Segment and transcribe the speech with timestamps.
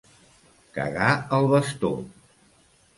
[0.79, 1.95] Cagar el basto.